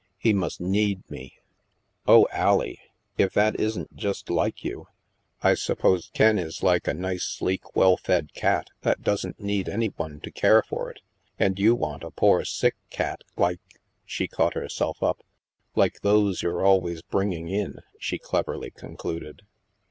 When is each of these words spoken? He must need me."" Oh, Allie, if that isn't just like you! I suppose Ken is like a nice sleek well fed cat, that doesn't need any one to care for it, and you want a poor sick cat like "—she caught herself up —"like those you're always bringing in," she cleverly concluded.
He 0.17 0.33
must 0.33 0.59
need 0.59 1.07
me."" 1.11 1.37
Oh, 2.07 2.27
Allie, 2.31 2.79
if 3.19 3.33
that 3.35 3.59
isn't 3.59 3.95
just 3.95 4.31
like 4.31 4.63
you! 4.63 4.87
I 5.43 5.53
suppose 5.53 6.09
Ken 6.15 6.39
is 6.39 6.63
like 6.63 6.87
a 6.87 6.93
nice 6.95 7.23
sleek 7.23 7.75
well 7.75 7.97
fed 7.97 8.33
cat, 8.33 8.71
that 8.81 9.03
doesn't 9.03 9.39
need 9.39 9.69
any 9.69 9.89
one 9.89 10.19
to 10.21 10.31
care 10.31 10.63
for 10.63 10.89
it, 10.89 11.01
and 11.37 11.59
you 11.59 11.75
want 11.75 12.01
a 12.01 12.09
poor 12.09 12.43
sick 12.45 12.77
cat 12.89 13.21
like 13.37 13.59
"—she 14.03 14.27
caught 14.27 14.55
herself 14.55 15.03
up 15.03 15.21
—"like 15.75 16.01
those 16.01 16.41
you're 16.41 16.65
always 16.65 17.03
bringing 17.03 17.49
in," 17.49 17.77
she 17.99 18.17
cleverly 18.17 18.71
concluded. 18.71 19.43